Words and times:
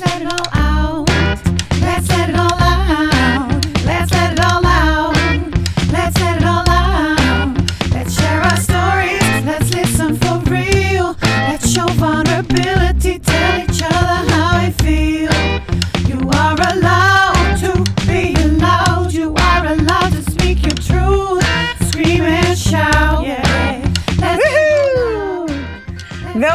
Let's 0.00 0.14
let 0.14 0.22
it 0.22 0.32
all 0.32 0.57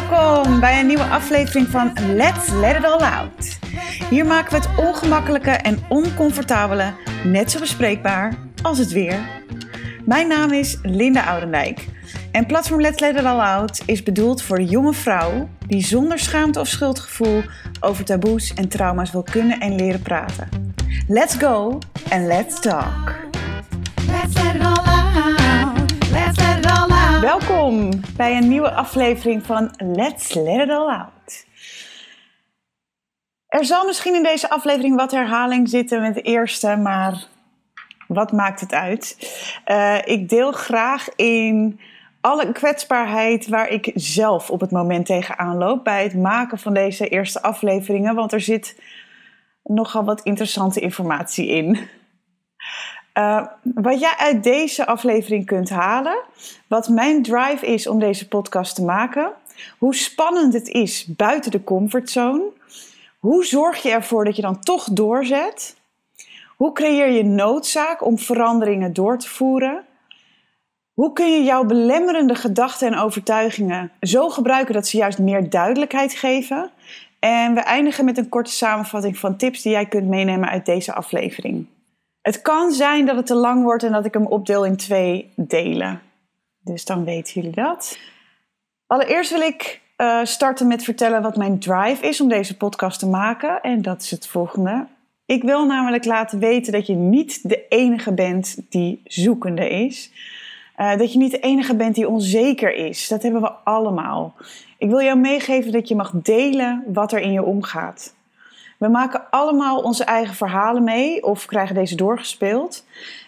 Welkom 0.09 0.59
bij 0.59 0.79
een 0.79 0.88
nieuwe 0.88 1.04
aflevering 1.04 1.67
van 1.67 1.93
Let's 2.15 2.49
Let 2.49 2.75
It 2.75 2.85
All 2.85 2.99
Out. 2.99 3.59
Hier 4.09 4.25
maken 4.25 4.52
we 4.52 4.67
het 4.67 4.88
ongemakkelijke 4.88 5.52
en 5.52 5.79
oncomfortabele 5.89 6.93
net 7.23 7.52
zo 7.52 7.59
bespreekbaar 7.59 8.35
als 8.62 8.77
het 8.77 8.91
weer. 8.91 9.20
Mijn 10.05 10.27
naam 10.27 10.52
is 10.52 10.77
Linda 10.81 11.26
Oudendijk 11.26 11.88
en 12.31 12.45
platform 12.45 12.81
Let's 12.81 12.99
Let 12.99 13.16
It 13.16 13.23
All 13.23 13.39
Out 13.39 13.81
is 13.85 14.03
bedoeld 14.03 14.41
voor 14.41 14.57
de 14.57 14.66
jonge 14.66 14.93
vrouw 14.93 15.49
die 15.67 15.85
zonder 15.85 16.20
schaamte 16.20 16.59
of 16.59 16.67
schuldgevoel 16.67 17.43
over 17.79 18.05
taboes 18.05 18.54
en 18.54 18.67
trauma's 18.67 19.12
wil 19.12 19.23
kunnen 19.23 19.59
en 19.59 19.76
leren 19.76 20.01
praten. 20.01 20.49
Let's 21.07 21.35
go 21.35 21.79
and 22.09 22.26
let's 22.26 22.59
talk. 22.59 23.15
Let's 24.07 24.43
let 24.43 24.55
it 24.55 24.62
all 24.62 24.85
out. 24.85 25.42
Welkom 27.23 27.90
bij 28.16 28.38
een 28.38 28.48
nieuwe 28.48 28.72
aflevering 28.72 29.45
van 29.45 29.73
Let's 29.77 30.34
Let 30.34 30.62
It 30.62 30.70
All 30.70 30.88
Out. 30.88 31.46
Er 33.48 33.66
zal 33.66 33.86
misschien 33.86 34.16
in 34.16 34.23
deze 34.23 34.49
aflevering 34.49 34.96
wat 34.96 35.12
herhaling 35.12 35.70
zitten 35.70 36.02
met 36.02 36.13
de 36.13 36.22
eerste, 36.22 36.76
maar 36.76 37.27
wat 38.07 38.32
maakt 38.32 38.60
het 38.60 38.74
uit? 38.74 39.18
Eh, 39.65 39.98
ik 40.05 40.30
deel 40.30 40.52
graag 40.52 41.15
in 41.15 41.80
alle 42.21 42.52
kwetsbaarheid 42.52 43.48
waar 43.48 43.70
ik 43.70 43.91
zelf 43.93 44.49
op 44.49 44.60
het 44.60 44.71
moment 44.71 45.05
tegenaan 45.05 45.58
loop 45.58 45.84
bij 45.84 46.04
het 46.04 46.15
maken 46.15 46.60
van 46.60 46.74
deze 46.74 47.08
eerste 47.08 47.41
afleveringen, 47.41 48.15
want 48.15 48.34
er 48.34 48.41
zit 48.41 48.80
nogal 49.63 50.04
wat 50.04 50.21
interessante 50.21 50.80
informatie 50.80 51.48
in. 51.48 51.80
Uh, 53.17 53.45
wat 53.61 53.99
jij 53.99 54.13
uit 54.17 54.43
deze 54.43 54.85
aflevering 54.85 55.45
kunt 55.45 55.69
halen, 55.69 56.21
wat 56.67 56.89
mijn 56.89 57.23
drive 57.23 57.65
is 57.65 57.87
om 57.87 57.99
deze 57.99 58.27
podcast 58.27 58.75
te 58.75 58.83
maken, 58.83 59.31
hoe 59.77 59.95
spannend 59.95 60.53
het 60.53 60.67
is 60.67 61.05
buiten 61.05 61.51
de 61.51 61.63
comfortzone, 61.63 62.43
hoe 63.19 63.45
zorg 63.45 63.81
je 63.81 63.91
ervoor 63.91 64.25
dat 64.25 64.35
je 64.35 64.41
dan 64.41 64.59
toch 64.59 64.84
doorzet, 64.84 65.75
hoe 66.56 66.73
creëer 66.73 67.11
je 67.11 67.23
noodzaak 67.23 68.06
om 68.06 68.19
veranderingen 68.19 68.94
door 68.94 69.17
te 69.17 69.29
voeren, 69.29 69.85
hoe 70.94 71.13
kun 71.13 71.31
je 71.31 71.44
jouw 71.44 71.63
belemmerende 71.63 72.35
gedachten 72.35 72.88
en 72.88 73.00
overtuigingen 73.00 73.91
zo 74.01 74.29
gebruiken 74.29 74.73
dat 74.73 74.88
ze 74.88 74.97
juist 74.97 75.19
meer 75.19 75.50
duidelijkheid 75.50 76.13
geven. 76.13 76.72
En 77.19 77.53
we 77.53 77.59
eindigen 77.59 78.06
met 78.06 78.17
een 78.17 78.29
korte 78.29 78.51
samenvatting 78.51 79.17
van 79.17 79.38
tips 79.38 79.61
die 79.61 79.72
jij 79.72 79.85
kunt 79.85 80.07
meenemen 80.07 80.50
uit 80.50 80.66
deze 80.66 80.94
aflevering. 80.94 81.67
Het 82.24 82.41
kan 82.41 82.72
zijn 82.72 83.06
dat 83.06 83.16
het 83.16 83.25
te 83.25 83.35
lang 83.35 83.63
wordt 83.63 83.84
en 83.84 83.91
dat 83.91 84.06
ik 84.06 84.13
hem 84.13 84.25
opdeel 84.25 84.66
in 84.66 84.75
twee 84.75 85.34
delen. 85.35 86.02
Dus 86.59 86.85
dan 86.85 87.03
weten 87.03 87.34
jullie 87.34 87.56
dat. 87.56 87.97
Allereerst 88.88 89.31
wil 89.31 89.41
ik 89.41 89.81
uh, 89.97 90.19
starten 90.24 90.68
met 90.68 90.84
vertellen 90.84 91.22
wat 91.22 91.38
mijn 91.38 91.59
drive 91.59 92.07
is 92.07 92.22
om 92.22 92.28
deze 92.28 92.57
podcast 92.57 93.00
te 93.00 93.07
maken. 93.07 93.62
En 93.62 93.81
dat 93.81 94.02
is 94.02 94.12
het 94.12 94.28
volgende. 94.28 94.88
Ik 95.25 95.44
wil 95.44 95.66
namelijk 95.66 96.06
laten 96.06 96.40
weten 96.40 96.74
dat 96.74 96.88
je 96.88 96.96
niet 96.96 97.50
de 97.50 97.68
enige 97.68 98.13
bent 98.13 98.58
die 98.69 99.02
zoekende 99.06 99.69
is. 99.69 100.12
Uh, 100.78 100.97
dat 100.97 101.14
je 101.14 101.20
niet 101.20 101.31
de 101.31 101.40
enige 101.40 101.76
bent 101.76 101.96
die 101.96 102.08
onzeker 102.08 102.76
is. 102.76 103.08
Dat 103.08 103.24
hebben 103.24 103.42
we 103.42 103.52
allemaal. 103.52 104.34
Ik 104.78 104.90
wil 104.90 105.02
jou 105.02 105.18
meegeven 105.18 105.72
dat 105.72 105.88
je 105.88 105.96
mag 105.96 106.12
delen 106.12 106.84
wat 106.88 107.12
er 107.12 107.20
in 107.20 107.31
je 107.31 107.44
omgaat. 107.44 108.14
We 108.84 108.90
maken 108.90 109.30
allemaal 109.30 109.82
onze 109.82 110.04
eigen 110.04 110.36
verhalen 110.36 110.84
mee 110.84 111.24
of 111.24 111.46
krijgen 111.46 111.76
deze 111.76 111.96
doorgespeeld. 111.96 112.86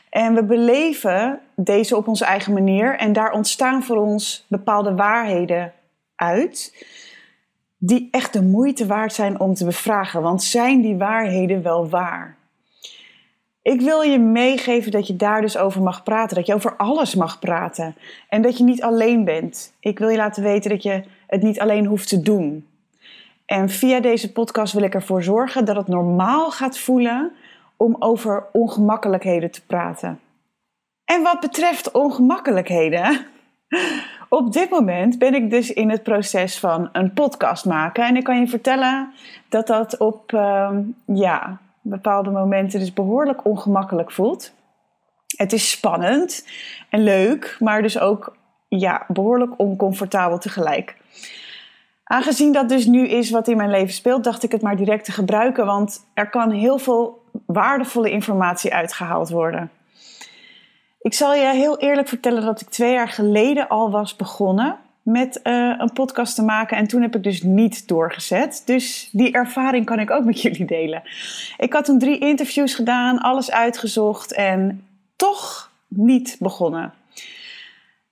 En 0.10 0.34
we 0.34 0.44
beleven 0.44 1.40
deze 1.56 1.96
op 1.96 2.08
onze 2.08 2.26
eigen 2.26 2.54
manier. 2.54 2.98
En 2.98 3.14
daar 3.14 3.32
ontstaan 3.32 3.84
voor 3.84 3.98
ons 3.98 4.46
bepaalde 4.48 4.96
waarheden 4.96 5.74
uit. 6.16 6.86
Die 7.78 8.08
echt 8.12 8.34
de 8.34 8.42
moeite 8.42 8.86
waard 8.86 9.14
zijn 9.14 9.40
om 9.40 9.54
te 9.54 9.66
bevragen. 9.66 10.22
Want 10.22 10.44
zijn 10.44 10.82
die 10.82 10.98
waarheden 10.98 11.62
wel 11.62 11.90
waar? 11.90 12.36
Ik 13.62 13.82
wil 13.82 14.02
je 14.02 14.20
meegeven 14.20 14.92
dat 14.92 15.08
je 15.08 15.16
daar 15.16 15.42
dus 15.42 15.58
over 15.58 15.82
mag 15.82 16.04
praten. 16.04 16.36
Dat 16.36 16.46
je 16.46 16.54
over 16.54 16.76
alles 16.76 17.16
mag 17.16 17.40
praten. 17.40 17.96
En 18.30 18.42
dat 18.42 18.58
je 18.58 18.64
niet 18.64 18.84
alleen 18.84 19.26
bent. 19.26 19.74
Ik 19.80 20.00
wil 20.00 20.10
je 20.10 20.18
laten 20.18 20.44
weten 20.44 20.70
dat 20.70 20.84
je 20.84 21.04
het 21.28 21.42
niet 21.42 21.60
alleen 21.60 21.86
hoeft 21.86 22.08
te 22.08 22.22
doen. 22.22 22.66
En 23.46 23.70
via 23.70 24.00
deze 24.00 24.32
podcast 24.32 24.74
wil 24.74 24.84
ik 24.84 24.94
ervoor 24.94 25.24
zorgen 25.24 25.66
dat 25.66 25.76
het 25.76 25.88
normaal 25.88 26.52
gaat 26.52 26.78
voelen 26.78 27.32
om 27.78 27.96
over 28.00 28.46
ongemakkelijkheden 28.52 29.52
te 29.52 29.66
praten. 29.66 30.20
En 31.06 31.24
wat 31.24 31.40
betreft 31.40 31.92
ongemakkelijkheden, 31.92 33.26
op 34.30 34.54
dit 34.54 34.70
moment 34.70 35.18
ben 35.20 35.34
ik 35.34 35.50
dus 35.50 35.74
in 35.74 35.90
het 35.90 36.04
proces 36.04 36.60
van 36.60 36.90
een 36.92 37.14
podcast 37.14 37.66
maken. 37.66 38.06
En 38.06 38.16
ik 38.16 38.24
kan 38.24 38.40
je 38.40 38.48
vertellen 38.48 39.14
dat 39.50 39.68
dat 39.68 39.98
op 39.98 40.32
uh, 40.32 40.70
ja, 41.06 41.58
bepaalde 41.82 42.30
momenten 42.30 42.80
dus 42.80 42.94
behoorlijk 42.94 43.46
ongemakkelijk 43.46 44.12
voelt. 44.12 44.54
Het 45.38 45.54
is 45.54 45.72
spannend 45.72 46.48
en 46.90 47.04
leuk, 47.04 47.58
maar 47.60 47.82
dus 47.82 48.00
ook 48.00 48.36
ja, 48.68 49.06
behoorlijk 49.08 49.54
oncomfortabel 49.58 50.38
tegelijk. 50.38 50.98
Aangezien 52.08 52.52
dat 52.52 52.70
dus 52.70 52.86
nu 52.86 53.08
is 53.08 53.30
wat 53.30 53.48
in 53.48 53.58
mijn 53.58 53.70
leven 53.70 53.94
speelt, 53.94 54.24
dacht 54.24 54.44
ik 54.44 54.52
het 54.52 54.62
maar 54.62 54.76
direct 54.76 55.06
te 55.06 55.12
gebruiken, 55.12 55.66
want 55.66 56.06
er 56.14 56.30
kan 56.30 56.52
heel 56.52 56.78
veel 56.78 57.24
waardevolle 57.46 58.12
informatie 58.12 58.74
uitgehaald 58.74 59.30
worden. 59.30 59.72
Ik 61.02 61.14
zal 61.14 61.34
je 61.34 61.46
heel 61.46 61.78
eerlijk 61.78 62.08
vertellen 62.08 62.46
dat 62.46 62.62
ik 62.62 62.70
twee 62.70 62.94
jaar 62.94 63.08
geleden 63.08 63.68
al 63.68 63.92
was 63.92 64.16
begonnen 64.16 64.78
met 65.02 65.40
uh, 65.44 65.74
een 65.78 65.94
podcast 65.94 66.36
te 66.36 66.44
maken 66.44 66.78
en 66.78 66.88
toen 66.88 67.02
heb 67.02 67.16
ik 67.16 67.24
dus 67.24 67.44
niet 67.44 67.88
doorgezet. 67.88 68.62
Dus 68.66 69.10
die 69.12 69.32
ervaring 69.32 69.86
kan 69.86 70.00
ik 70.00 70.12
ook 70.12 70.26
met 70.26 70.42
jullie 70.42 70.66
delen. 70.66 71.04
Ik 71.58 71.74
had 71.74 71.86
toen 71.86 72.00
drie 72.00 72.20
interviews 72.20 72.74
gedaan, 72.74 73.20
alles 73.20 73.52
uitgezocht 73.52 74.34
en 74.34 74.88
toch 75.16 75.72
niet 75.88 76.36
begonnen. 76.40 76.94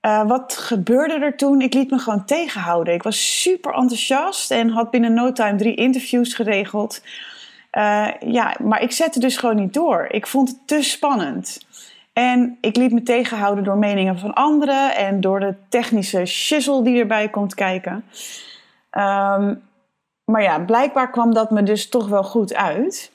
Uh, 0.05 0.27
wat 0.27 0.57
gebeurde 0.57 1.13
er 1.13 1.35
toen? 1.35 1.61
Ik 1.61 1.73
liet 1.73 1.91
me 1.91 1.97
gewoon 1.97 2.25
tegenhouden. 2.25 2.93
Ik 2.93 3.03
was 3.03 3.41
super 3.41 3.73
enthousiast 3.73 4.51
en 4.51 4.69
had 4.69 4.91
binnen 4.91 5.13
no 5.13 5.31
time 5.31 5.55
drie 5.55 5.75
interviews 5.75 6.33
geregeld. 6.33 7.01
Uh, 7.77 8.07
ja, 8.19 8.55
maar 8.63 8.81
ik 8.81 8.91
zette 8.91 9.19
dus 9.19 9.37
gewoon 9.37 9.55
niet 9.55 9.73
door. 9.73 10.07
Ik 10.09 10.27
vond 10.27 10.49
het 10.49 10.57
te 10.65 10.81
spannend. 10.81 11.65
En 12.13 12.57
ik 12.61 12.75
liet 12.75 12.91
me 12.91 13.03
tegenhouden 13.03 13.63
door 13.63 13.77
meningen 13.77 14.19
van 14.19 14.33
anderen 14.33 14.95
en 14.95 15.21
door 15.21 15.39
de 15.39 15.55
technische 15.69 16.25
shizzle 16.25 16.83
die 16.83 16.99
erbij 16.99 17.29
komt 17.29 17.55
kijken. 17.55 18.05
Um, 18.91 19.61
maar 20.25 20.41
ja, 20.41 20.59
blijkbaar 20.59 21.09
kwam 21.09 21.33
dat 21.33 21.51
me 21.51 21.63
dus 21.63 21.89
toch 21.89 22.07
wel 22.07 22.23
goed 22.23 22.53
uit. 22.53 23.11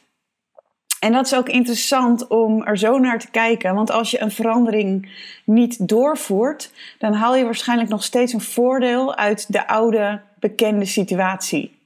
En 1.00 1.12
dat 1.12 1.26
is 1.26 1.34
ook 1.34 1.48
interessant 1.48 2.26
om 2.26 2.62
er 2.62 2.78
zo 2.78 2.98
naar 2.98 3.18
te 3.18 3.30
kijken. 3.30 3.74
Want 3.74 3.90
als 3.90 4.10
je 4.10 4.20
een 4.20 4.30
verandering 4.30 5.10
niet 5.44 5.88
doorvoert, 5.88 6.72
dan 6.98 7.12
haal 7.12 7.36
je 7.36 7.44
waarschijnlijk 7.44 7.90
nog 7.90 8.04
steeds 8.04 8.32
een 8.32 8.40
voordeel 8.40 9.16
uit 9.16 9.52
de 9.52 9.68
oude 9.68 10.20
bekende 10.38 10.84
situatie. 10.84 11.76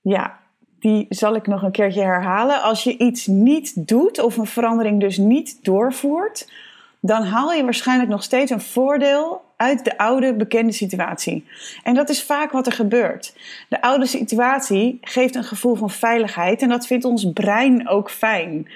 Ja, 0.00 0.38
die 0.80 1.06
zal 1.08 1.34
ik 1.34 1.46
nog 1.46 1.62
een 1.62 1.72
keertje 1.72 2.02
herhalen. 2.02 2.62
Als 2.62 2.84
je 2.84 2.98
iets 2.98 3.26
niet 3.26 3.88
doet 3.88 4.18
of 4.18 4.36
een 4.36 4.46
verandering 4.46 5.00
dus 5.00 5.16
niet 5.16 5.64
doorvoert, 5.64 6.52
dan 7.00 7.22
haal 7.22 7.52
je 7.52 7.64
waarschijnlijk 7.64 8.10
nog 8.10 8.22
steeds 8.22 8.50
een 8.50 8.60
voordeel 8.60 9.44
uit 9.62 9.84
de 9.84 9.98
oude 9.98 10.34
bekende 10.34 10.72
situatie. 10.72 11.46
En 11.82 11.94
dat 11.94 12.08
is 12.08 12.22
vaak 12.22 12.52
wat 12.52 12.66
er 12.66 12.72
gebeurt. 12.72 13.36
De 13.68 13.82
oude 13.82 14.06
situatie 14.06 14.98
geeft 15.00 15.34
een 15.34 15.44
gevoel 15.44 15.74
van 15.74 15.90
veiligheid 15.90 16.62
en 16.62 16.68
dat 16.68 16.86
vindt 16.86 17.04
ons 17.04 17.32
brein 17.32 17.88
ook 17.88 18.10
fijn. 18.10 18.68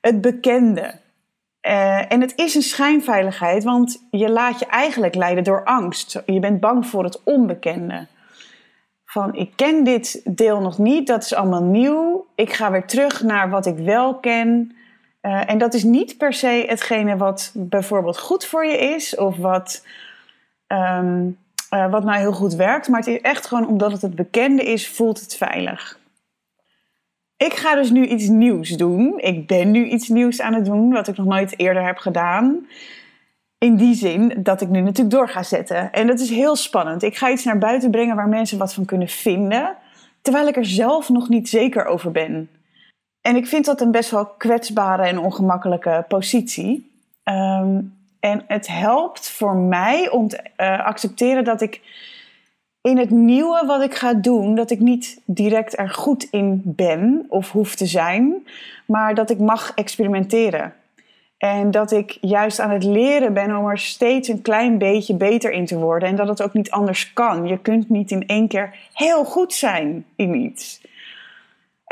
Het 0.00 0.20
bekende. 0.20 1.00
Uh, 1.66 2.12
en 2.12 2.20
het 2.20 2.32
is 2.36 2.54
een 2.54 2.62
schijnveiligheid, 2.62 3.64
want 3.64 4.06
je 4.10 4.30
laat 4.30 4.58
je 4.58 4.66
eigenlijk 4.66 5.14
leiden 5.14 5.44
door 5.44 5.64
angst. 5.64 6.22
Je 6.26 6.40
bent 6.40 6.60
bang 6.60 6.86
voor 6.86 7.04
het 7.04 7.20
onbekende. 7.24 8.06
Van 9.04 9.34
ik 9.34 9.52
ken 9.56 9.84
dit 9.84 10.20
deel 10.24 10.60
nog 10.60 10.78
niet, 10.78 11.06
dat 11.06 11.22
is 11.22 11.34
allemaal 11.34 11.62
nieuw. 11.62 12.26
Ik 12.34 12.52
ga 12.52 12.70
weer 12.70 12.86
terug 12.86 13.22
naar 13.22 13.50
wat 13.50 13.66
ik 13.66 13.76
wel 13.76 14.14
ken. 14.14 14.76
Uh, 15.22 15.50
en 15.50 15.58
dat 15.58 15.74
is 15.74 15.82
niet 15.82 16.18
per 16.18 16.32
se 16.32 16.64
hetgene 16.68 17.16
wat 17.16 17.52
bijvoorbeeld 17.54 18.18
goed 18.18 18.44
voor 18.44 18.66
je 18.66 18.78
is 18.78 19.16
of 19.16 19.36
wat, 19.36 19.86
um, 20.72 21.38
uh, 21.74 21.90
wat 21.90 22.04
nou 22.04 22.18
heel 22.18 22.32
goed 22.32 22.54
werkt. 22.54 22.88
Maar 22.88 22.98
het 22.98 23.08
is 23.08 23.20
echt 23.20 23.46
gewoon 23.46 23.66
omdat 23.66 23.92
het 23.92 24.02
het 24.02 24.14
bekende 24.14 24.62
is, 24.62 24.88
voelt 24.88 25.20
het 25.20 25.36
veilig. 25.36 26.00
Ik 27.36 27.52
ga 27.52 27.74
dus 27.74 27.90
nu 27.90 28.06
iets 28.06 28.28
nieuws 28.28 28.68
doen. 28.68 29.18
Ik 29.18 29.46
ben 29.46 29.70
nu 29.70 29.84
iets 29.84 30.08
nieuws 30.08 30.40
aan 30.40 30.54
het 30.54 30.64
doen, 30.64 30.92
wat 30.92 31.08
ik 31.08 31.16
nog 31.16 31.26
nooit 31.26 31.58
eerder 31.58 31.84
heb 31.84 31.96
gedaan. 31.96 32.66
In 33.58 33.76
die 33.76 33.94
zin 33.94 34.34
dat 34.38 34.60
ik 34.60 34.68
nu 34.68 34.80
natuurlijk 34.80 35.16
door 35.16 35.28
ga 35.28 35.42
zetten. 35.42 35.92
En 35.92 36.06
dat 36.06 36.20
is 36.20 36.30
heel 36.30 36.56
spannend. 36.56 37.02
Ik 37.02 37.16
ga 37.16 37.30
iets 37.30 37.44
naar 37.44 37.58
buiten 37.58 37.90
brengen 37.90 38.16
waar 38.16 38.28
mensen 38.28 38.58
wat 38.58 38.74
van 38.74 38.84
kunnen 38.84 39.08
vinden, 39.08 39.76
terwijl 40.22 40.46
ik 40.46 40.56
er 40.56 40.66
zelf 40.66 41.08
nog 41.08 41.28
niet 41.28 41.48
zeker 41.48 41.84
over 41.84 42.10
ben. 42.10 42.50
En 43.20 43.36
ik 43.36 43.46
vind 43.46 43.64
dat 43.64 43.80
een 43.80 43.90
best 43.90 44.10
wel 44.10 44.26
kwetsbare 44.26 45.02
en 45.02 45.18
ongemakkelijke 45.18 46.04
positie. 46.08 46.90
Ehm, 47.22 47.78
en 48.22 48.44
het 48.46 48.68
helpt 48.68 49.30
voor 49.30 49.56
mij 49.56 50.10
om 50.10 50.28
te 50.28 50.40
uh, 50.56 50.86
accepteren 50.86 51.44
dat 51.44 51.60
ik 51.60 51.80
in 52.80 52.98
het 52.98 53.10
nieuwe 53.10 53.62
wat 53.66 53.82
ik 53.82 53.94
ga 53.94 54.14
doen, 54.14 54.54
dat 54.54 54.70
ik 54.70 54.80
niet 54.80 55.20
direct 55.24 55.78
er 55.78 55.90
goed 55.90 56.28
in 56.30 56.62
ben 56.64 57.26
of 57.28 57.50
hoef 57.50 57.74
te 57.74 57.86
zijn, 57.86 58.46
maar 58.86 59.14
dat 59.14 59.30
ik 59.30 59.38
mag 59.38 59.72
experimenteren. 59.74 60.74
En 61.38 61.70
dat 61.70 61.92
ik 61.92 62.18
juist 62.20 62.60
aan 62.60 62.70
het 62.70 62.84
leren 62.84 63.34
ben 63.34 63.56
om 63.56 63.68
er 63.68 63.78
steeds 63.78 64.28
een 64.28 64.42
klein 64.42 64.78
beetje 64.78 65.14
beter 65.14 65.52
in 65.52 65.66
te 65.66 65.78
worden. 65.78 66.08
En 66.08 66.16
dat 66.16 66.28
het 66.28 66.42
ook 66.42 66.54
niet 66.54 66.70
anders 66.70 67.12
kan. 67.12 67.46
Je 67.46 67.58
kunt 67.58 67.88
niet 67.88 68.10
in 68.10 68.26
één 68.26 68.48
keer 68.48 68.74
heel 68.92 69.24
goed 69.24 69.52
zijn 69.52 70.04
in 70.16 70.34
iets. 70.34 70.80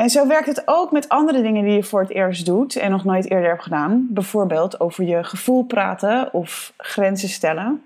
En 0.00 0.11
zo 0.11 0.26
werkt 0.26 0.47
het 0.47 0.62
ook 0.64 0.91
met 0.93 1.08
andere 1.08 1.43
dingen 1.43 1.64
die 1.64 1.73
je 1.73 1.82
voor 1.82 2.00
het 2.00 2.11
eerst 2.11 2.47
doet 2.47 2.76
en 2.76 2.91
nog 2.91 3.05
nooit 3.05 3.31
eerder 3.31 3.49
hebt 3.49 3.62
gedaan. 3.62 4.06
Bijvoorbeeld 4.11 4.81
over 4.81 5.05
je 5.05 5.25
gevoel 5.25 5.64
praten 5.64 6.32
of 6.32 6.73
grenzen 6.76 7.29
stellen. 7.29 7.82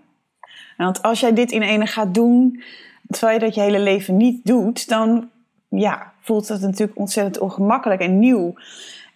Want 0.77 1.03
als 1.03 1.21
jij 1.21 1.33
dit 1.33 1.53
in 1.53 1.63
ene 1.63 1.87
gaat 1.87 2.15
doen, 2.15 2.63
terwijl 3.09 3.39
je 3.39 3.45
dat 3.45 3.55
je 3.55 3.61
hele 3.61 3.79
leven 3.79 4.17
niet 4.17 4.45
doet, 4.45 4.89
dan 4.89 5.31
ja, 5.69 6.13
voelt 6.21 6.49
het 6.49 6.61
natuurlijk 6.61 6.99
ontzettend 6.99 7.39
ongemakkelijk 7.39 8.01
en 8.01 8.19
nieuw. 8.19 8.55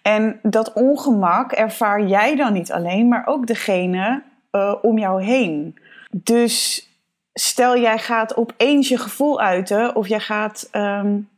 En 0.01 0.39
dat 0.41 0.73
ongemak 0.73 1.51
ervaar 1.51 2.07
jij 2.07 2.35
dan 2.35 2.53
niet 2.53 2.71
alleen, 2.71 3.07
maar 3.07 3.23
ook 3.25 3.47
degene 3.47 4.23
uh, 4.51 4.75
om 4.81 4.97
jou 4.97 5.23
heen. 5.23 5.77
Dus 6.11 6.87
stel 7.33 7.77
jij 7.77 7.97
gaat 7.97 8.37
opeens 8.37 8.87
je 8.87 8.97
gevoel 8.97 9.41
uiten 9.41 9.95
of 9.95 10.07
jij 10.07 10.19
gaat 10.19 10.69
um, 10.71 11.29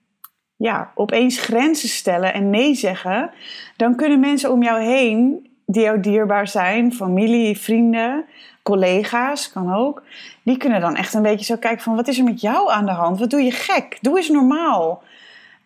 ja, 0.62 0.92
opeens 0.96 1.40
grenzen 1.40 1.90
stellen 1.90 2.34
en 2.34 2.50
nee 2.50 2.76
zeggen, 2.76 3.32
dan 3.76 3.96
kunnen 3.96 4.20
mensen 4.20 4.52
om 4.52 4.64
jou 4.64 4.82
heen 4.82 5.50
die 5.66 5.84
jou 5.84 6.00
dierbaar 6.00 6.48
zijn, 6.48 6.94
familie, 6.94 7.58
vrienden, 7.58 8.26
collega's, 8.64 9.52
kan 9.52 9.74
ook, 9.74 10.04
die 10.44 10.58
kunnen 10.58 10.82
dan 10.82 10.96
echt 10.96 11.14
een 11.14 11.22
beetje 11.22 11.46
zo 11.46 11.56
kijken 11.56 11.84
van 11.84 11.96
wat 11.96 12.08
is 12.08 12.18
er 12.18 12.24
met 12.24 12.42
jou 12.42 12.72
aan 12.72 12.86
de 12.86 12.92
hand? 12.92 13.20
Wat 13.20 13.30
doe 13.30 13.42
je 13.42 13.52
gek? 13.52 13.98
Doe 14.02 14.18
eens 14.18 14.30
normaal. 14.30 15.04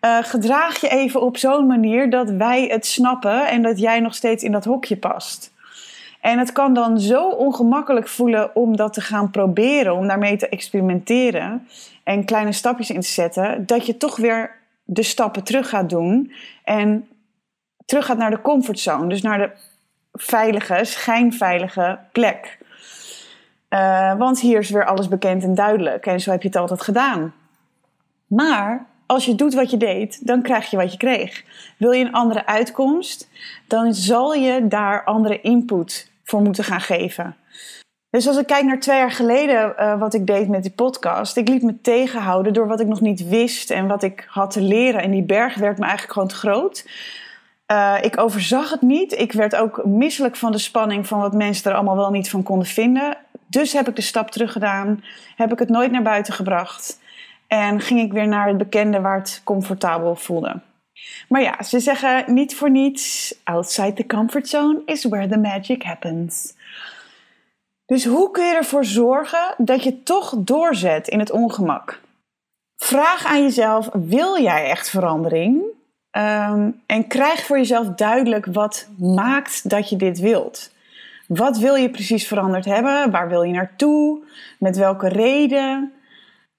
Uh, 0.02 0.18
gedraag 0.22 0.82
je 0.82 0.90
even 0.90 1.22
op 1.22 1.38
zo'n 1.38 1.68
manier 1.68 2.10
dat 2.10 2.30
wij 2.30 2.68
het 2.68 2.86
snappen 2.86 3.48
en 3.48 3.62
dat 3.62 3.80
jij 3.80 4.00
nog 4.00 4.16
steeds 4.16 4.44
in 4.44 4.52
dat 4.52 4.66
hokje 4.66 4.98
past. 4.98 5.54
En 6.22 6.40
het 6.40 6.52
kan 6.52 6.74
dan 6.74 7.00
zo 7.00 7.30
ongemakkelijk 7.30 8.08
voelen 8.08 8.56
om 8.56 8.76
dat 8.76 8.94
te 8.94 9.02
gaan 9.02 9.32
proberen, 9.32 9.96
om 9.96 10.08
daarmee 10.08 10.38
te 10.38 10.50
experimenteren 10.50 11.68
en 12.04 12.26
kleine 12.26 12.52
stapjes 12.52 12.90
in 12.90 13.02
te 13.02 13.08
zetten, 13.08 13.66
dat 13.66 13.86
je 13.86 13.98
toch 13.98 14.16
weer 14.16 14.64
de 14.86 15.04
stappen 15.04 15.44
terug 15.44 15.70
gaat 15.70 15.90
doen 15.90 16.34
en 16.64 17.08
terug 17.86 18.06
gaat 18.06 18.18
naar 18.18 18.30
de 18.30 18.42
comfortzone, 18.42 19.10
dus 19.10 19.22
naar 19.22 19.38
de 19.38 19.50
veilige, 20.14 20.80
schijnveilige 20.82 22.00
plek. 22.12 22.58
Uh, 23.70 24.18
want 24.18 24.40
hier 24.40 24.60
is 24.60 24.70
weer 24.70 24.86
alles 24.86 25.08
bekend 25.08 25.44
en 25.44 25.56
duidelijk 25.56 26.06
en 26.06 26.20
zo 26.20 26.32
heb 26.32 26.42
je 26.42 26.48
het 26.48 26.58
altijd 26.58 26.82
gedaan. 26.82 27.34
Maar 28.28 28.86
als 29.06 29.26
je 29.26 29.36
doet 29.36 29.54
wat 29.54 29.70
je 29.70 29.78
deed, 29.78 30.28
dan 30.28 30.42
krijg 30.42 30.70
je 30.70 30.78
wat 30.78 30.92
je 30.92 30.98
kreeg. 30.98 31.44
Wil 31.78 31.92
je 31.92 32.06
een 32.06 32.14
andere 32.14 32.46
uitkomst, 32.46 33.30
dan 33.68 33.94
zal 33.94 34.34
je 34.34 34.68
daar 34.68 35.04
andere 35.04 35.42
input 35.42 36.12
voor 36.24 36.42
moeten 36.42 36.64
gaan 36.64 36.82
geven. 36.82 37.36
Dus 38.16 38.28
als 38.28 38.38
ik 38.38 38.48
kijk 38.48 38.66
naar 38.66 38.80
twee 38.80 38.98
jaar 38.98 39.12
geleden 39.12 39.74
uh, 39.80 40.00
wat 40.00 40.14
ik 40.14 40.28
deed 40.28 40.48
met 40.48 40.62
die 40.62 40.72
podcast, 40.72 41.38
ik 41.38 41.48
liet 41.48 41.62
me 41.62 41.82
tegenhouden 41.82 42.54
door 42.54 42.68
wat 42.68 42.80
ik 42.80 42.88
nog 42.88 43.02
niet 43.02 43.28
wist 43.28 43.72
en 43.72 43.88
wat 43.88 44.04
ik 44.04 44.26
had 44.30 44.52
te 44.52 44.62
leren. 44.62 45.02
En 45.02 45.12
die 45.12 45.24
berg 45.24 45.56
werd 45.56 45.78
me 45.78 45.84
eigenlijk 45.84 46.14
gewoon 46.14 46.28
te 46.28 46.36
groot. 46.36 46.88
Uh, 47.72 47.96
ik 48.02 48.20
overzag 48.20 48.70
het 48.70 48.82
niet. 48.82 49.20
Ik 49.20 49.32
werd 49.32 49.56
ook 49.56 49.86
misselijk 49.86 50.36
van 50.36 50.52
de 50.52 50.58
spanning 50.58 51.08
van 51.08 51.20
wat 51.20 51.34
mensen 51.34 51.72
er 51.72 51.78
allemaal 51.78 51.96
wel 51.96 52.12
niet 52.12 52.30
van 52.30 52.44
konden 52.44 52.68
vinden. 52.68 53.18
Dus 53.48 53.74
heb 53.74 53.88
ik 53.88 53.96
de 53.96 54.02
stap 54.02 54.32
terug 54.32 54.52
gedaan. 54.52 55.04
Heb 55.36 55.52
ik 55.52 55.60
het 55.60 55.70
nooit 55.70 55.92
naar 55.92 56.04
buiten 56.04 56.34
gebracht. 56.34 57.00
En 57.48 57.82
ging 57.82 58.00
ik 58.00 58.14
weer 58.14 58.28
naar 58.28 58.48
het 58.48 58.58
bekende 58.58 59.02
waar 59.02 59.18
het 59.18 59.42
comfortabel 59.44 60.16
voelde. 60.16 60.62
Maar 61.28 61.42
ja, 61.42 61.64
ze 61.64 61.80
zeggen 61.80 62.34
niet 62.34 62.56
voor 62.56 62.72
niets: 62.72 63.36
outside 63.44 63.94
the 63.94 64.06
comfort 64.06 64.48
zone 64.48 64.82
is 64.86 65.04
where 65.04 65.28
the 65.28 65.38
magic 65.38 65.84
happens. 65.84 66.54
Dus 67.86 68.06
hoe 68.06 68.32
kun 68.32 68.46
je 68.46 68.56
ervoor 68.56 68.86
zorgen 68.86 69.54
dat 69.58 69.84
je 69.84 70.04
toch 70.04 70.34
doorzet 70.38 71.08
in 71.08 71.20
het 71.20 71.32
ongemak? 71.32 72.02
Vraag 72.78 73.26
aan 73.26 73.42
jezelf: 73.42 73.90
wil 73.94 74.42
jij 74.42 74.70
echt 74.70 74.90
verandering? 74.90 75.64
Um, 76.12 76.82
en 76.86 77.08
krijg 77.08 77.46
voor 77.46 77.58
jezelf 77.58 77.88
duidelijk 77.88 78.46
wat 78.46 78.88
maakt 78.98 79.70
dat 79.70 79.90
je 79.90 79.96
dit 79.96 80.20
wilt. 80.20 80.72
Wat 81.28 81.58
wil 81.58 81.76
je 81.76 81.90
precies 81.90 82.28
veranderd 82.28 82.66
hebben? 82.66 83.12
Waar 83.12 83.30
wil 83.30 83.44
je 83.44 83.54
naartoe? 83.54 84.20
Met 84.60 84.78
welke 84.78 85.08
reden? 85.08 85.94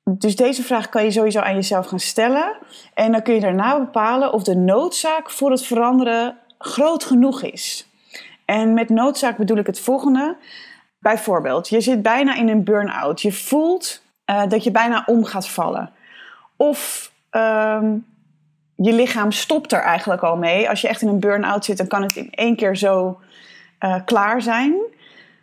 Dus 0.05 0.37
deze 0.37 0.63
vraag 0.63 0.89
kan 0.89 1.05
je 1.05 1.11
sowieso 1.11 1.41
aan 1.41 1.55
jezelf 1.55 1.87
gaan 1.87 2.01
stellen. 2.01 2.57
En 2.95 3.13
dan 3.13 3.23
kun 3.23 3.35
je 3.35 3.41
daarna 3.41 3.79
bepalen 3.79 4.33
of 4.33 4.43
de 4.43 4.57
noodzaak 4.57 5.31
voor 5.31 5.51
het 5.51 5.63
veranderen 5.63 6.39
groot 6.59 7.05
genoeg 7.05 7.43
is. 7.43 7.89
En 8.45 8.75
met 8.75 8.89
noodzaak 8.89 9.37
bedoel 9.37 9.57
ik 9.57 9.67
het 9.67 9.81
volgende. 9.81 10.37
Bijvoorbeeld, 11.07 11.69
je 11.69 11.81
zit 11.81 12.03
bijna 12.03 12.35
in 12.35 12.49
een 12.49 12.65
burn-out. 12.65 13.23
Je 13.23 13.33
voelt 13.33 14.03
uh, 14.31 14.47
dat 14.49 14.65
je 14.65 14.71
bijna 14.71 15.03
om 15.07 15.25
gaat 15.25 15.49
vallen. 15.49 15.91
Of 16.57 17.13
um, 17.31 18.07
je 18.75 18.93
lichaam 18.93 19.33
stopt 19.33 19.73
er 19.73 19.81
eigenlijk 19.81 20.23
al 20.23 20.37
mee. 20.37 20.69
Als 20.69 20.81
je 20.81 20.89
echt 20.89 21.03
in 21.03 21.09
een 21.09 21.21
burn-out 21.21 21.65
zit, 21.65 21.77
dan 21.77 21.87
kan 21.87 22.03
het 22.03 22.17
in 22.17 22.31
één 22.31 22.57
keer 22.57 22.77
zo 22.77 23.21
uh, 23.81 23.97
klaar 24.05 24.43
zijn. 24.43 24.75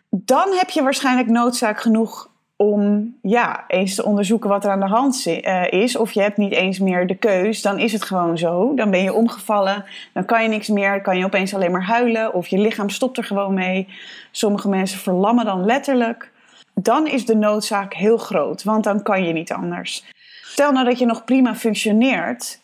Dan 0.10 0.52
heb 0.52 0.70
je 0.70 0.84
waarschijnlijk 0.84 1.28
noodzaak 1.28 1.82
genoeg 1.82 2.30
om 2.56 3.14
ja, 3.22 3.64
eens 3.68 3.96
te 3.96 4.06
onderzoeken 4.06 4.50
wat 4.50 4.66
er 4.66 4.72
aan 4.72 4.80
de 4.80 4.86
hand 4.86 5.26
uh, 5.26 5.72
is. 5.72 5.96
Of 5.96 6.12
je 6.12 6.22
hebt 6.22 6.38
niet 6.38 6.52
eens 6.52 6.80
meer 6.80 7.08
de 7.08 7.16
keus, 7.16 7.62
dan 7.62 7.80
is 7.80 7.94
het 7.94 8.04
gewoon 8.04 8.38
zo. 8.38 8.74
Dan 8.76 8.92
ben 8.92 9.04
je 9.04 9.14
omgevallen, 9.14 9.86
dan 10.14 10.26
kan 10.26 10.44
je 10.44 10.50
niks 10.50 10.68
meer, 10.68 10.92
dan 10.92 11.02
kan 11.02 11.18
je 11.18 11.26
opeens 11.26 11.54
alleen 11.54 11.72
maar 11.72 11.86
huilen. 11.86 12.34
Of 12.34 12.48
je 12.48 12.58
lichaam 12.58 12.90
stopt 12.90 13.18
er 13.18 13.24
gewoon 13.24 13.54
mee. 13.54 13.88
Sommige 14.32 14.70
mensen 14.70 15.00
verlammen 15.00 15.46
dan 15.46 15.66
letterlijk. 15.66 16.32
Dan 16.74 17.08
is 17.08 17.26
de 17.26 17.36
noodzaak 17.36 17.94
heel 17.94 18.18
groot, 18.18 18.64
want 18.64 18.84
dan 18.84 19.04
kan 19.04 19.24
je 19.24 19.34
niet 19.34 19.52
anders. 19.52 20.06
Stel 20.44 20.72
nou 20.72 20.86
dat 20.86 21.00
je 21.00 21.06
nog 21.06 21.24
prima 21.24 21.56
functioneert, 21.56 22.62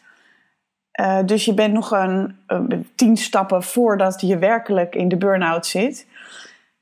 uh, 1.00 1.20
dus 1.26 1.46
je 1.46 1.54
bent 1.54 1.74
nog 1.74 1.92
een, 1.92 2.38
een, 2.48 2.90
tien 2.96 3.18
stappen 3.18 3.64
voordat 3.64 4.22
je 4.22 4.38
werkelijk 4.38 4.96
in 4.96 5.08
de 5.08 5.18
burn-out 5.18 5.66
zit. 5.66 6.08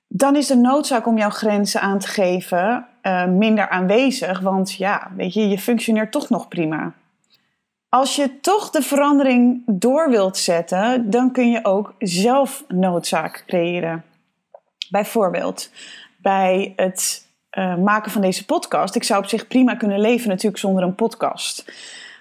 Dan 0.08 0.36
is 0.36 0.48
de 0.48 0.56
noodzaak 0.56 1.08
om 1.08 1.18
jouw 1.18 1.30
grenzen 1.30 1.82
aan 1.82 2.00
te 2.00 2.08
geven 2.08 2.88
uh, 3.08 3.26
minder 3.26 3.70
aanwezig. 3.70 4.40
Want 4.40 4.74
ja, 4.74 5.12
weet 5.16 5.34
je, 5.34 5.48
je 5.48 5.60
functioneert 5.60 6.12
toch 6.12 6.30
nog 6.30 6.48
prima. 6.48 6.94
Als 7.90 8.16
je 8.16 8.40
toch 8.40 8.70
de 8.70 8.82
verandering 8.82 9.64
door 9.66 10.10
wilt 10.10 10.38
zetten, 10.38 11.10
dan 11.10 11.32
kun 11.32 11.52
je 11.52 11.66
ook 11.66 11.94
zelf 12.00 12.64
noodzaak 12.68 13.44
creëren. 13.48 14.04
Bijvoorbeeld 14.90 15.70
bij 16.18 16.74
het 16.76 17.28
uh, 17.58 17.76
maken 17.76 18.12
van 18.12 18.22
deze 18.22 18.46
podcast. 18.46 18.96
Ik 18.96 19.04
zou 19.04 19.24
op 19.24 19.30
zich 19.30 19.48
prima 19.48 19.76
kunnen 19.76 20.00
leven 20.00 20.30
natuurlijk 20.30 20.58
zonder 20.58 20.84
een 20.84 20.96
podcast. 20.96 21.72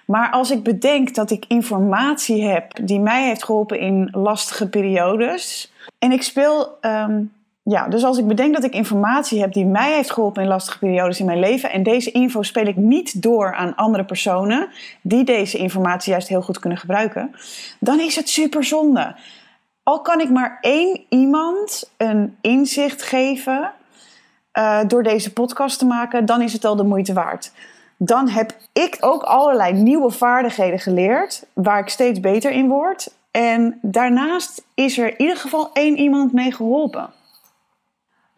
Maar 0.05 0.31
als 0.31 0.51
ik 0.51 0.63
bedenk 0.63 1.15
dat 1.15 1.31
ik 1.31 1.45
informatie 1.47 2.43
heb 2.43 2.71
die 2.83 2.99
mij 2.99 3.27
heeft 3.27 3.43
geholpen 3.43 3.79
in 3.79 4.09
lastige 4.11 4.69
periodes. 4.69 5.71
En 5.99 6.11
ik 6.11 6.23
speel. 6.23 6.77
Um, 6.81 7.35
ja, 7.69 7.87
dus 7.87 8.03
als 8.03 8.17
ik 8.17 8.27
bedenk 8.27 8.53
dat 8.53 8.63
ik 8.63 8.73
informatie 8.73 9.39
heb 9.39 9.53
die 9.53 9.65
mij 9.65 9.93
heeft 9.93 10.11
geholpen 10.11 10.41
in 10.41 10.47
lastige 10.47 10.77
periodes 10.77 11.19
in 11.19 11.25
mijn 11.25 11.39
leven. 11.39 11.71
En 11.71 11.83
deze 11.83 12.11
info 12.11 12.41
speel 12.41 12.65
ik 12.65 12.75
niet 12.75 13.21
door 13.21 13.55
aan 13.55 13.75
andere 13.75 14.05
personen 14.05 14.69
die 15.01 15.23
deze 15.23 15.57
informatie 15.57 16.11
juist 16.11 16.27
heel 16.27 16.41
goed 16.41 16.59
kunnen 16.59 16.79
gebruiken. 16.79 17.35
Dan 17.79 17.99
is 17.99 18.15
het 18.15 18.29
super 18.29 18.63
zonde. 18.63 19.15
Al 19.83 20.01
kan 20.01 20.19
ik 20.19 20.29
maar 20.29 20.57
één 20.61 21.05
iemand 21.09 21.91
een 21.97 22.37
inzicht 22.41 23.01
geven 23.01 23.71
uh, 24.53 24.79
door 24.87 25.03
deze 25.03 25.33
podcast 25.33 25.79
te 25.79 25.85
maken, 25.85 26.25
dan 26.25 26.41
is 26.41 26.53
het 26.53 26.65
al 26.65 26.75
de 26.75 26.83
moeite 26.83 27.13
waard 27.13 27.51
dan 27.97 28.29
heb 28.29 28.55
ik 28.73 28.97
ook 28.99 29.23
allerlei 29.23 29.73
nieuwe 29.73 30.11
vaardigheden 30.11 30.79
geleerd, 30.79 31.45
waar 31.53 31.79
ik 31.79 31.89
steeds 31.89 32.19
beter 32.19 32.51
in 32.51 32.67
word. 32.67 33.13
En 33.31 33.79
daarnaast 33.81 34.65
is 34.73 34.97
er 34.97 35.07
in 35.07 35.21
ieder 35.21 35.37
geval 35.37 35.69
één 35.73 35.97
iemand 35.97 36.33
mee 36.33 36.51
geholpen. 36.51 37.09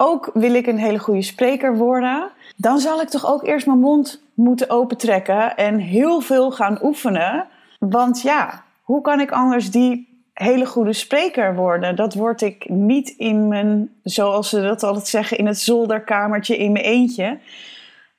Ook 0.02 0.30
wil 0.34 0.54
ik 0.54 0.68
een 0.68 0.78
hele 0.78 1.00
goede 1.00 1.22
spreker 1.22 1.78
worden. 1.78 2.30
Dan 2.56 2.80
zal 2.80 3.02
ik 3.02 3.10
toch 3.10 3.32
ook 3.32 3.44
eerst 3.44 3.66
mijn 3.66 3.80
mond 3.80 4.22
moeten 4.34 4.70
opentrekken 4.70 5.58
en 5.58 5.78
heel 5.78 6.22
veel 6.22 6.52
gaan 6.52 6.80
oefenen. 6.84 7.48
Want 7.80 8.22
ja, 8.22 8.64
hoe 8.84 9.02
kan 9.02 9.20
ik 9.20 9.32
anders 9.32 9.72
die 9.72 10.24
hele 10.34 10.66
goede 10.66 10.94
spreker 10.94 11.56
worden? 11.56 11.96
Dat 11.96 12.14
word 12.14 12.42
ik 12.42 12.70
niet 12.70 13.10
in 13.10 13.48
mijn, 13.48 13.90
zoals 14.04 14.50
ze 14.50 14.62
dat 14.62 14.84
altijd 14.84 15.08
zeggen, 15.08 15.38
in 15.38 15.48
het 15.48 15.60
zolderkamertje 15.60 16.58
in 16.58 16.72
mijn 16.72 16.86
eentje. 16.86 17.40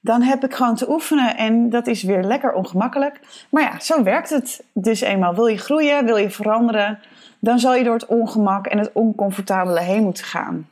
Dan 0.01 0.23
heb 0.23 0.45
ik 0.45 0.55
gewoon 0.55 0.75
te 0.75 0.91
oefenen 0.91 1.37
en 1.37 1.71
dat 1.71 1.87
is 1.87 2.03
weer 2.03 2.23
lekker 2.23 2.53
ongemakkelijk. 2.53 3.21
Maar 3.51 3.63
ja, 3.63 3.81
zo 3.81 4.03
werkt 4.03 4.31
het 4.31 4.65
dus 4.73 5.01
eenmaal. 5.01 5.35
Wil 5.35 5.47
je 5.47 5.59
groeien, 5.59 6.05
wil 6.05 6.17
je 6.17 6.31
veranderen, 6.31 6.99
dan 7.39 7.59
zal 7.59 7.75
je 7.75 7.85
door 7.85 7.95
het 7.95 8.07
ongemak 8.07 8.67
en 8.67 8.79
het 8.79 8.93
oncomfortabele 8.93 9.81
heen 9.81 10.03
moeten 10.03 10.25
gaan. 10.25 10.69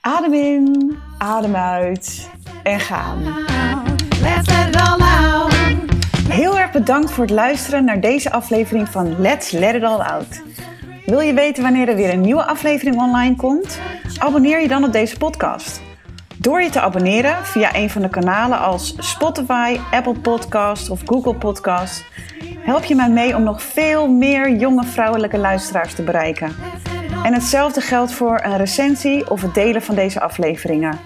Adem 0.00 0.32
in, 0.32 0.96
adem 1.18 1.56
uit 1.56 2.30
en 2.62 2.80
gaan. 2.80 3.22
Let's 4.22 4.48
let 4.48 4.68
it 4.68 4.76
all 4.76 5.00
out. 5.00 5.54
Heel 6.28 6.58
erg 6.58 6.72
bedankt 6.72 7.10
voor 7.10 7.24
het 7.24 7.32
luisteren 7.32 7.84
naar 7.84 8.00
deze 8.00 8.32
aflevering 8.32 8.88
van 8.88 9.20
Let's 9.20 9.50
Let 9.50 9.74
It 9.74 9.82
All 9.82 10.00
Out. 10.00 10.42
Wil 11.06 11.20
je 11.20 11.34
weten 11.34 11.62
wanneer 11.62 11.88
er 11.88 11.96
weer 11.96 12.12
een 12.12 12.20
nieuwe 12.20 12.46
aflevering 12.46 12.96
online 12.96 13.36
komt? 13.36 13.78
Abonneer 14.18 14.60
je 14.60 14.68
dan 14.68 14.84
op 14.84 14.92
deze 14.92 15.16
podcast. 15.16 15.80
Door 16.36 16.62
je 16.62 16.70
te 16.70 16.80
abonneren 16.80 17.46
via 17.46 17.74
een 17.74 17.90
van 17.90 18.02
de 18.02 18.08
kanalen 18.08 18.58
als 18.58 18.94
Spotify, 18.98 19.78
Apple 19.90 20.18
Podcast 20.18 20.90
of 20.90 21.00
Google 21.04 21.34
Podcast, 21.34 22.04
help 22.58 22.84
je 22.84 22.94
mij 22.94 23.10
mee 23.10 23.36
om 23.36 23.42
nog 23.42 23.62
veel 23.62 24.08
meer 24.08 24.56
jonge 24.56 24.84
vrouwelijke 24.84 25.38
luisteraars 25.38 25.94
te 25.94 26.02
bereiken. 26.02 26.54
En 27.22 27.34
hetzelfde 27.34 27.80
geldt 27.80 28.12
voor 28.12 28.40
een 28.42 28.56
recensie 28.56 29.30
of 29.30 29.42
het 29.42 29.54
delen 29.54 29.82
van 29.82 29.94
deze 29.94 30.20
afleveringen. 30.20 30.98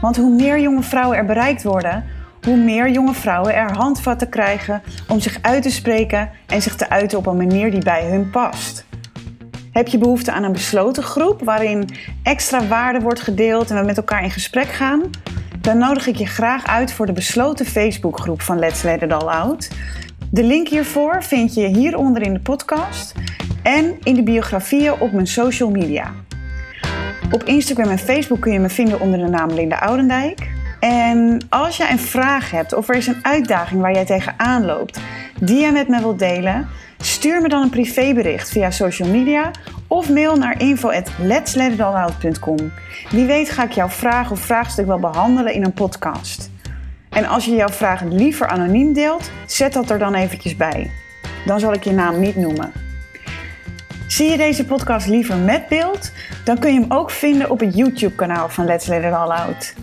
Want 0.00 0.16
hoe 0.16 0.34
meer 0.34 0.60
jonge 0.60 0.82
vrouwen 0.82 1.16
er 1.16 1.24
bereikt 1.24 1.62
worden, 1.62 2.04
hoe 2.42 2.56
meer 2.56 2.90
jonge 2.90 3.14
vrouwen 3.14 3.54
er 3.54 3.76
handvatten 3.76 4.28
krijgen 4.28 4.82
om 5.08 5.20
zich 5.20 5.38
uit 5.42 5.62
te 5.62 5.70
spreken 5.70 6.30
en 6.46 6.62
zich 6.62 6.76
te 6.76 6.90
uiten 6.90 7.18
op 7.18 7.26
een 7.26 7.36
manier 7.36 7.70
die 7.70 7.84
bij 7.84 8.04
hun 8.04 8.30
past. 8.30 8.84
Heb 9.72 9.88
je 9.88 9.98
behoefte 9.98 10.32
aan 10.32 10.42
een 10.42 10.52
besloten 10.52 11.02
groep 11.02 11.42
waarin 11.42 11.88
extra 12.22 12.66
waarde 12.66 13.00
wordt 13.00 13.20
gedeeld 13.20 13.70
en 13.70 13.76
we 13.76 13.84
met 13.84 13.96
elkaar 13.96 14.22
in 14.22 14.30
gesprek 14.30 14.68
gaan? 14.68 15.02
Dan 15.60 15.78
nodig 15.78 16.06
ik 16.06 16.16
je 16.16 16.26
graag 16.26 16.66
uit 16.66 16.92
voor 16.92 17.06
de 17.06 17.12
besloten 17.12 17.66
Facebookgroep 17.66 18.42
van 18.42 18.58
Let's 18.58 18.82
Let 18.82 19.02
It 19.02 19.12
All 19.12 19.28
Out. 19.28 19.70
De 20.30 20.44
link 20.44 20.68
hiervoor 20.68 21.22
vind 21.22 21.54
je 21.54 21.66
hieronder 21.66 22.22
in 22.22 22.32
de 22.32 22.40
podcast 22.40 23.14
en 23.66 23.98
in 24.02 24.14
de 24.14 24.22
biografieën 24.22 25.00
op 25.00 25.12
mijn 25.12 25.26
social 25.26 25.70
media. 25.70 26.12
Op 27.30 27.42
Instagram 27.42 27.90
en 27.90 27.98
Facebook 27.98 28.40
kun 28.40 28.52
je 28.52 28.58
me 28.58 28.68
vinden 28.68 29.00
onder 29.00 29.18
de 29.18 29.28
naam 29.28 29.50
Linda 29.50 29.76
Oudendijk. 29.76 30.48
En 30.80 31.40
als 31.48 31.76
jij 31.76 31.90
een 31.90 31.98
vraag 31.98 32.50
hebt 32.50 32.72
of 32.72 32.88
er 32.88 32.94
is 32.94 33.06
een 33.06 33.18
uitdaging 33.22 33.80
waar 33.80 33.92
jij 33.92 34.04
tegenaan 34.04 34.64
loopt 34.64 35.00
die 35.40 35.60
jij 35.60 35.72
met 35.72 35.88
me 35.88 36.00
wilt 36.00 36.18
delen, 36.18 36.68
stuur 36.98 37.42
me 37.42 37.48
dan 37.48 37.62
een 37.62 37.70
privébericht 37.70 38.48
via 38.48 38.70
social 38.70 39.08
media 39.08 39.50
of 39.86 40.10
mail 40.10 40.36
naar 40.36 40.60
info@letsletitall.out.com. 40.60 42.72
Wie 43.10 43.26
weet 43.26 43.50
ga 43.50 43.64
ik 43.64 43.72
jouw 43.72 43.88
vraag 43.88 44.30
of 44.30 44.40
vraagstuk 44.40 44.86
wel 44.86 44.98
behandelen 44.98 45.54
in 45.54 45.64
een 45.64 45.72
podcast. 45.72 46.50
En 47.10 47.26
als 47.26 47.44
je 47.44 47.54
jouw 47.54 47.68
vraag 47.68 48.02
liever 48.02 48.46
anoniem 48.46 48.92
deelt, 48.92 49.30
zet 49.46 49.72
dat 49.72 49.90
er 49.90 49.98
dan 49.98 50.14
eventjes 50.14 50.56
bij. 50.56 50.90
Dan 51.46 51.60
zal 51.60 51.72
ik 51.72 51.84
je 51.84 51.92
naam 51.92 52.20
niet 52.20 52.36
noemen. 52.36 52.85
Zie 54.16 54.30
je 54.30 54.36
deze 54.36 54.64
podcast 54.64 55.06
liever 55.06 55.36
met 55.36 55.68
beeld? 55.68 56.12
Dan 56.44 56.58
kun 56.58 56.72
je 56.72 56.80
hem 56.80 56.92
ook 56.92 57.10
vinden 57.10 57.50
op 57.50 57.60
het 57.60 57.76
YouTube-kanaal 57.76 58.48
van 58.48 58.64
Let's 58.64 58.86
Let 58.86 59.04
It 59.04 59.12
All 59.12 59.30
Out. 59.30 59.74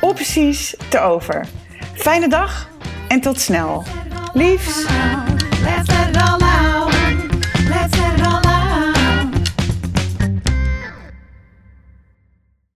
Opties 0.00 0.76
te 0.88 1.00
over. 1.00 1.46
Fijne 1.94 2.28
dag 2.28 2.70
en 3.08 3.20
tot 3.20 3.40
snel. 3.40 3.84
Liefs! 4.32 4.86